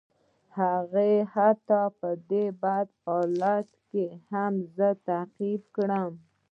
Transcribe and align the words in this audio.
هغه 0.57 1.09
حتی 1.33 1.81
په 1.99 2.09
دې 2.29 2.45
بد 2.61 2.87
حالت 3.03 3.67
کې 3.89 4.05
هم 4.31 4.53
زه 4.75 4.89
تعقیب 5.07 5.61
کړم 5.75 6.11